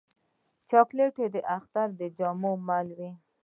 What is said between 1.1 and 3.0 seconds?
د اختر د جامو مل